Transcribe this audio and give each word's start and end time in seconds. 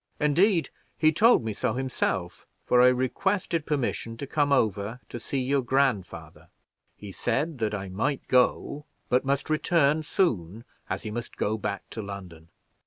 Indeed, 0.19 0.71
he 0.97 1.11
told 1.11 1.43
me 1.45 1.53
so 1.53 1.73
himself, 1.73 2.47
for 2.65 2.81
I 2.81 2.87
requested 2.87 3.67
permission 3.67 4.17
to 4.17 4.25
come 4.25 4.51
over 4.51 4.99
to 5.09 5.19
see 5.19 5.37
your 5.41 5.61
grandfather. 5.61 6.49
He 6.97 7.11
said 7.11 7.59
that 7.59 7.75
I 7.75 7.87
might 7.87 8.27
go, 8.27 8.85
but 9.09 9.25
must 9.25 9.47
return 9.47 10.01
soon, 10.01 10.63
as 10.89 11.03
he 11.03 11.11
must 11.11 11.37
go 11.37 11.55
back 11.55 11.87
to 11.91 12.01
London. 12.01 12.47